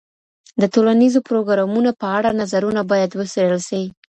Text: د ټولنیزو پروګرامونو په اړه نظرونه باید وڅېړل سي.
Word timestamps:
د 0.61 0.63
ټولنیزو 0.73 1.19
پروګرامونو 1.29 1.91
په 2.01 2.07
اړه 2.17 2.29
نظرونه 2.41 2.81
باید 2.91 3.11
وڅېړل 3.19 3.61
سي. 3.69 3.83